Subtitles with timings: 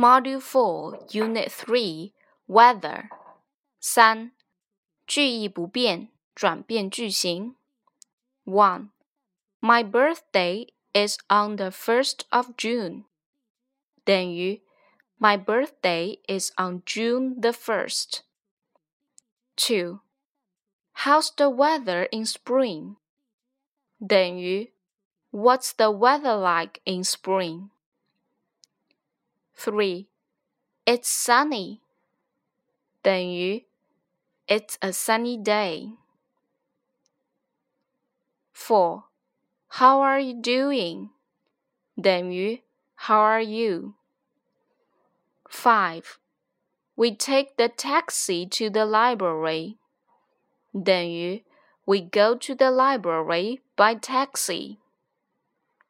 [0.00, 2.12] Module Four, Unit Three,
[2.46, 3.08] Weather。
[3.80, 4.32] 三，
[5.06, 7.56] 句意不变，转变句型。
[8.44, 8.90] One,
[9.60, 13.04] My birthday is on the first of June。
[14.04, 14.62] 等于
[15.18, 18.20] My birthday is on June the first.
[19.56, 20.00] Two,
[21.04, 22.96] How's the weather in spring?
[24.06, 24.72] 等于
[25.30, 27.70] What's the weather like in spring?
[29.60, 30.08] Three,
[30.86, 31.80] It's sunny.
[33.02, 33.66] 等于
[34.46, 35.96] It's a sunny day.
[38.52, 39.04] Four,
[39.68, 41.10] How are you doing?
[42.00, 42.62] 等于
[42.96, 43.94] How are you?
[45.48, 46.18] Five,
[46.96, 49.78] We take the taxi to the library.
[50.72, 51.44] 等于
[51.84, 54.78] We go to the library by taxi.